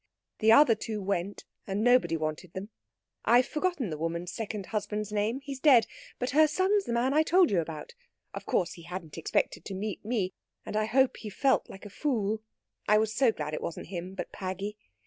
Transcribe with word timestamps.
The 0.39 0.51
other 0.51 0.73
two 0.73 0.99
went, 0.99 1.45
and 1.67 1.83
nobody 1.83 2.17
wanted 2.17 2.53
them. 2.53 2.69
I've 3.23 3.45
forgotten 3.45 3.91
the 3.91 3.99
woman's 3.99 4.31
second 4.31 4.65
husband's 4.73 5.11
name 5.11 5.41
he's 5.41 5.59
dead 5.59 5.85
but 6.17 6.31
her 6.31 6.47
son's 6.47 6.85
the 6.85 6.91
man 6.91 7.13
I 7.13 7.21
told 7.21 7.51
you 7.51 7.59
about. 7.61 7.93
Of 8.33 8.47
course, 8.47 8.73
he 8.73 8.81
hadn't 8.81 9.19
expected 9.19 9.63
to 9.65 9.75
meet 9.75 10.03
me, 10.03 10.33
and 10.65 10.75
I 10.75 10.85
hope 10.85 11.17
he 11.17 11.29
felt 11.29 11.69
like 11.69 11.85
a 11.85 11.91
fool. 11.91 12.41
I 12.87 12.97
was 12.97 13.13
so 13.13 13.31
glad 13.31 13.53
it 13.53 13.61
wasn't 13.61 13.89
him, 13.89 14.15
but 14.15 14.31
Paggy. 14.31 14.75